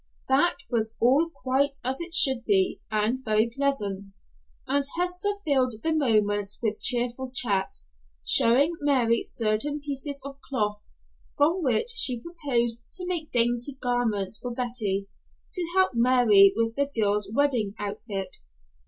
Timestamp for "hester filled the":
4.97-5.91